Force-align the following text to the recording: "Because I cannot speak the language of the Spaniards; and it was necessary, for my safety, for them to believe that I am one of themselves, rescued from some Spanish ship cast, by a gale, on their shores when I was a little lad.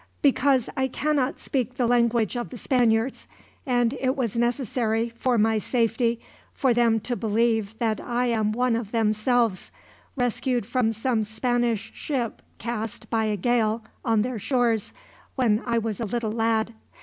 "Because 0.23 0.67
I 0.75 0.87
cannot 0.87 1.37
speak 1.37 1.75
the 1.75 1.85
language 1.85 2.35
of 2.35 2.49
the 2.49 2.57
Spaniards; 2.57 3.27
and 3.67 3.93
it 3.99 4.15
was 4.15 4.35
necessary, 4.35 5.09
for 5.09 5.37
my 5.37 5.59
safety, 5.59 6.19
for 6.55 6.73
them 6.73 6.99
to 7.01 7.15
believe 7.15 7.77
that 7.77 7.99
I 8.01 8.25
am 8.25 8.51
one 8.51 8.75
of 8.75 8.91
themselves, 8.91 9.69
rescued 10.15 10.65
from 10.65 10.91
some 10.91 11.21
Spanish 11.23 11.91
ship 11.93 12.41
cast, 12.57 13.11
by 13.11 13.25
a 13.25 13.37
gale, 13.37 13.83
on 14.03 14.23
their 14.23 14.39
shores 14.39 14.91
when 15.35 15.61
I 15.67 15.77
was 15.77 15.99
a 15.99 16.05
little 16.05 16.31
lad. 16.31 16.73